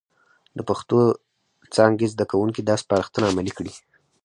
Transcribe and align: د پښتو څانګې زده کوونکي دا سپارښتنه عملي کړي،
د 0.57 0.59
پښتو 0.69 0.99
څانګې 1.75 2.07
زده 2.13 2.25
کوونکي 2.31 2.61
دا 2.63 2.75
سپارښتنه 2.83 3.25
عملي 3.31 3.51
کړي، 3.57 3.73